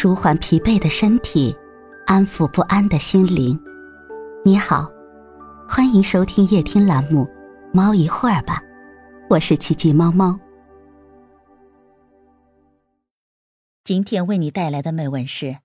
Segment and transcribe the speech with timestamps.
[0.00, 1.52] 舒缓疲惫的身体，
[2.06, 3.58] 安抚不安的心灵。
[4.44, 4.88] 你好，
[5.68, 7.24] 欢迎收听夜听栏目
[7.74, 8.62] 《猫一会儿吧》，
[9.28, 10.38] 我是奇迹猫猫。
[13.82, 15.46] 今天为你带来的美文是《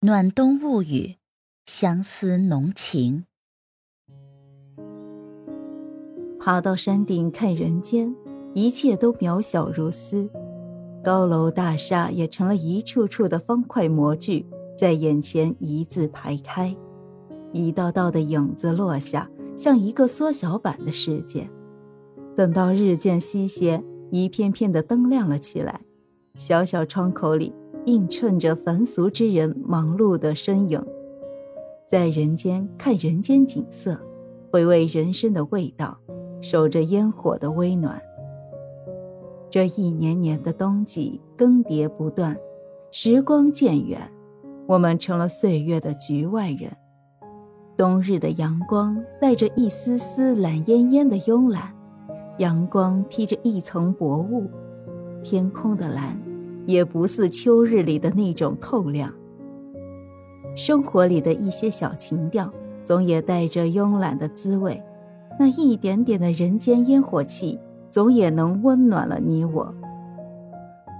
[0.00, 1.02] 暖冬物语》，
[1.66, 3.26] 相思浓情。
[6.40, 8.16] 爬到山顶看人间，
[8.54, 10.30] 一切都渺小如斯。
[11.06, 14.44] 高楼大厦也成了一处处的方块模具，
[14.76, 16.76] 在眼前一字排开，
[17.52, 21.48] 一道道的影子落下，像一个缩小版的世界。
[22.34, 25.80] 等到日渐西斜，一片片的灯亮了起来，
[26.34, 30.84] 小小窗口里映衬着凡俗之人忙碌的身影，
[31.88, 33.96] 在人间看人间景色，
[34.50, 35.96] 回味人生的味道，
[36.40, 38.02] 守着烟火的温暖。
[39.56, 42.36] 这一年年的冬季更迭不断，
[42.90, 43.98] 时光渐远，
[44.66, 46.70] 我们成了岁月的局外人。
[47.74, 51.74] 冬日的阳光带着一丝丝懒烟烟的慵懒，
[52.36, 54.46] 阳光披着一层薄雾，
[55.22, 56.20] 天空的蓝
[56.66, 59.10] 也不似秋日里的那种透亮。
[60.54, 62.52] 生活里的一些小情调，
[62.84, 64.82] 总也带着慵懒的滋味，
[65.40, 67.58] 那一点点的人间烟火气。
[67.90, 69.74] 总也能温暖了你我。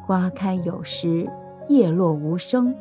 [0.06, 1.29] 花开有时，
[1.69, 2.75] 叶落无声。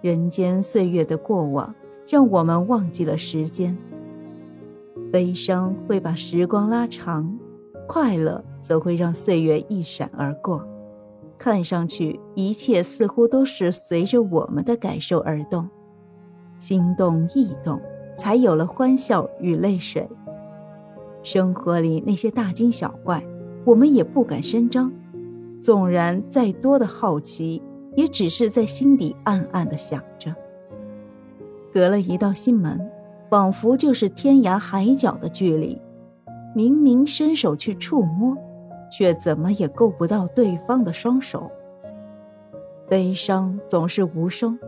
[0.00, 1.74] 人间岁月的过往，
[2.08, 3.76] 让我们忘记了时间。
[5.12, 7.38] 悲伤会把时光拉长，
[7.86, 10.66] 快乐则会让岁月一闪而过。
[11.36, 15.68] 看上去，一切似乎都是随着我们的感受而动，
[16.58, 17.78] 心动意动，
[18.16, 20.08] 才有了欢笑与泪水。
[21.22, 23.22] 生活里那些大惊小怪。
[23.64, 24.92] 我们也不敢声张，
[25.60, 27.62] 纵然再多的好奇，
[27.96, 30.34] 也只是在心底暗暗的想着。
[31.72, 32.80] 隔了一道心门，
[33.28, 35.80] 仿佛就是天涯海角的距离。
[36.52, 38.36] 明明伸手去触摸，
[38.90, 41.48] 却怎么也够不到对方的双手。
[42.88, 44.58] 悲伤总是无声，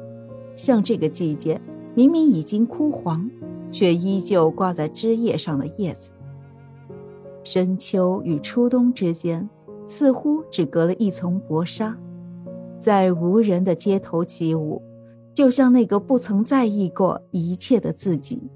[0.55, 1.61] 像这个季节，
[1.95, 3.29] 明明已经枯黄，
[3.73, 6.13] 却依旧挂在枝叶上的叶子。
[7.45, 9.49] 深秋与初冬之间，
[9.87, 11.99] 似乎只隔了一层薄纱，
[12.79, 14.81] 在无人的街头起舞，
[15.35, 18.51] 就像那个不曾在意过一切的自己。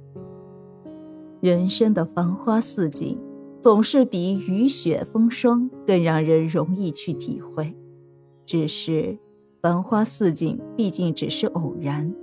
[1.41, 3.19] 人生的繁花似锦，
[3.61, 7.75] 总是比雨雪风霜更让人容易去体会。
[8.45, 9.19] 只是，
[9.61, 12.15] 繁花似锦毕竟只是偶然，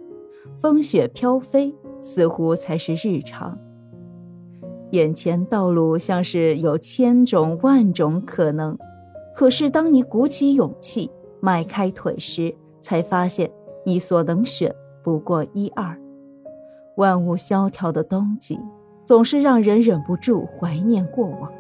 [0.56, 3.58] 风雪飘飞似乎才是日常。
[4.94, 8.78] 眼前道路像是有千种万种可能，
[9.34, 11.10] 可是当你鼓起勇气
[11.42, 13.50] 迈开腿时，才发现
[13.88, 14.72] 你所能选
[15.04, 16.00] 不过一二。
[16.98, 18.60] 万物萧条的冬季，
[19.04, 21.52] 总是让人忍不住怀念过往。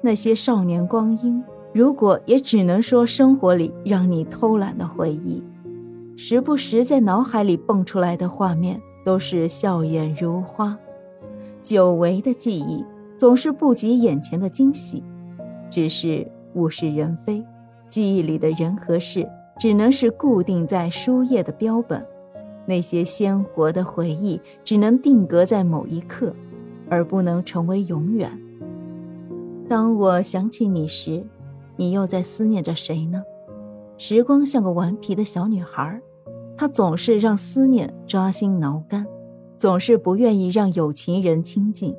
[0.00, 1.42] 那些少年光阴，
[1.72, 5.42] 如果也只能说生活里让你偷懒的回忆，
[6.16, 10.78] 时不时在脑海里蹦出来的画面，都是笑颜如花。
[11.62, 12.84] 久违的记忆
[13.16, 15.02] 总是不及眼前的惊喜，
[15.68, 17.44] 只是物是人非，
[17.88, 19.28] 记忆里的人和事
[19.58, 22.06] 只能是固定在书页的标本，
[22.66, 26.34] 那些鲜活的回忆只能定格在某一刻，
[26.88, 28.30] 而不能成为永远。
[29.68, 31.24] 当我想起你时，
[31.76, 33.22] 你又在思念着谁呢？
[33.98, 36.00] 时光像个顽皮的小女孩，
[36.56, 39.06] 她总是让思念抓心挠肝。
[39.60, 41.94] 总是不愿意让有情人亲近，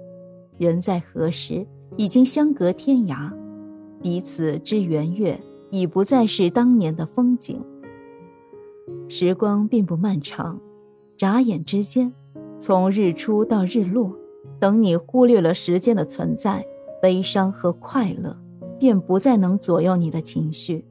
[0.58, 3.32] 人在何时已经相隔天涯，
[4.02, 5.40] 彼此之圆月
[5.70, 7.64] 已不再是当年的风景。
[9.08, 10.60] 时光并不漫长，
[11.16, 12.12] 眨眼之间，
[12.60, 14.12] 从日出到日落，
[14.60, 16.66] 等你忽略了时间的存在，
[17.00, 18.36] 悲伤和快乐
[18.80, 20.84] 便不再能左右你的情绪。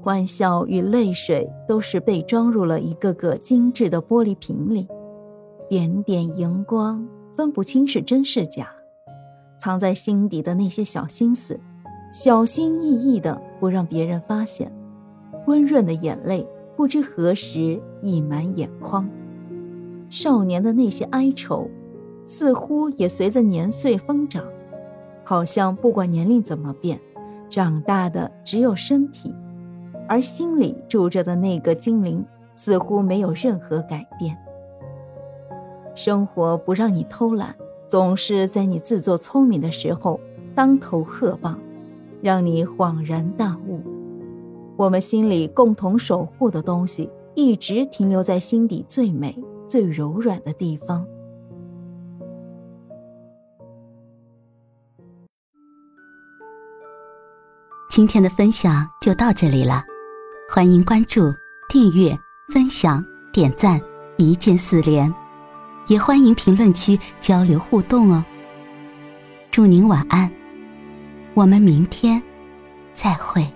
[0.00, 4.88] 欢笑与泪水都是被装入了一个个精致的玻璃瓶里。
[5.74, 8.68] 点点荧光，分不清是真是假。
[9.58, 11.58] 藏在心底的那些小心思，
[12.12, 14.72] 小心翼翼的不让别人发现。
[15.48, 19.10] 温润的眼泪，不知何时溢满眼眶。
[20.08, 21.68] 少年的那些哀愁，
[22.24, 24.44] 似乎也随着年岁疯长。
[25.24, 27.00] 好像不管年龄怎么变，
[27.48, 29.34] 长大的只有身体，
[30.08, 32.24] 而心里住着的那个精灵，
[32.54, 34.38] 似乎没有任何改变。
[35.94, 37.54] 生活不让你偷懒，
[37.88, 40.18] 总是在你自作聪明的时候
[40.54, 41.60] 当头喝棒，
[42.20, 43.80] 让你恍然大悟。
[44.76, 51.06] 我们心里共同守护的东西，一直停留在心底最美、最柔软的地方。
[57.88, 59.84] 今天的分享就到这里了，
[60.50, 61.32] 欢迎关注、
[61.68, 62.18] 订阅、
[62.52, 63.80] 分享、点赞，
[64.16, 65.14] 一键四连，
[65.86, 68.24] 也欢迎评论区交流互动哦。
[69.50, 70.30] 祝您晚安，
[71.34, 72.22] 我们明天
[72.92, 73.46] 再会。